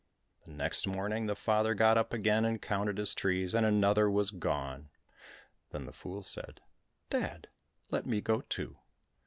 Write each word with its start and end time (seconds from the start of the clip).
The 0.45 0.51
next 0.51 0.87
morning 0.87 1.27
the 1.27 1.35
father 1.35 1.75
got 1.75 1.95
up 1.95 2.11
again 2.11 2.43
and 2.43 2.59
counted 2.59 2.97
his 2.97 3.13
trees, 3.13 3.53
and 3.53 3.63
another 3.63 4.09
was 4.09 4.31
gone. 4.31 4.89
Then 5.69 5.85
the 5.85 5.93
fool 5.93 6.23
said," 6.23 6.59
Dad, 7.11 7.49
let 7.91 8.07
me 8.07 8.19
go 8.19 8.41
too 8.41 8.77